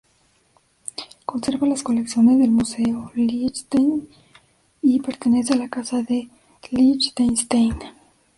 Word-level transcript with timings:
Conserva 1.27 1.67
las 1.67 1.83
colecciones 1.83 2.39
del 2.39 2.49
Museo 2.49 3.11
Liechtenstein 3.13 4.09
y 4.81 4.99
pertenece 4.99 5.53
a 5.53 5.57
la 5.57 5.69
casa 5.69 6.01
de 6.01 6.27
Liechtenstein. 6.71 7.75